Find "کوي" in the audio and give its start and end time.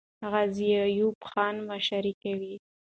2.21-2.55